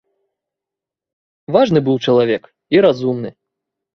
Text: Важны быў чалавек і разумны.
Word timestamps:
Важны 1.57 1.79
быў 1.89 1.97
чалавек 2.05 2.43
і 2.77 2.83
разумны. 2.89 3.29